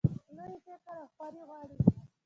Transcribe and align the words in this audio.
لوی 0.37 0.53
فکر 0.65 0.95
او 1.01 1.05
خواري 1.13 1.41
غواړي. 1.49 1.77